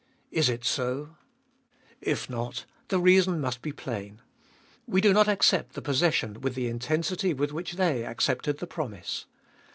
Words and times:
Is 0.31 0.49
it 0.49 0.65
so? 0.65 1.15
If 2.01 2.27
not, 2.27 2.65
the 2.87 2.97
reason 2.99 3.39
must 3.39 3.61
be 3.61 3.71
plain. 3.71 4.19
We 4.87 4.99
do 4.99 5.13
not 5.13 5.27
accept 5.27 5.73
the 5.75 5.81
possession 5.83 6.41
with 6.41 6.55
the 6.55 6.69
intensity 6.69 7.35
with 7.35 7.51
which 7.53 7.73
they 7.73 8.03
accepted 8.03 8.57
the 8.57 8.65
promise. 8.65 9.27